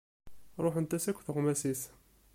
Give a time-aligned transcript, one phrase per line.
[0.63, 1.81] Ruḥent-as akk tuɣmas-is.